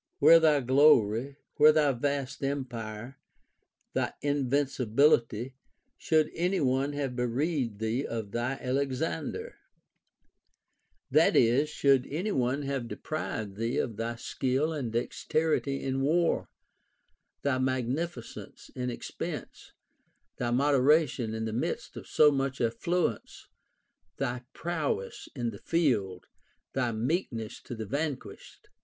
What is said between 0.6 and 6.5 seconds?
glory, where thy vast emph'e, thy invincibihty, should